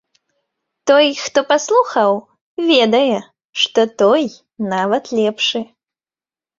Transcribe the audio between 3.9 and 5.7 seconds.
той, нават лепшы.